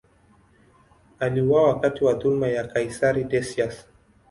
[1.19, 3.85] Aliuawa wakati wa dhuluma ya kaisari Decius.